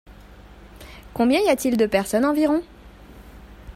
[1.13, 2.63] Combien y a-t-il de personnes environ?